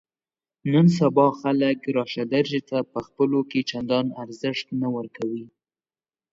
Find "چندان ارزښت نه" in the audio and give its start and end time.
3.71-4.87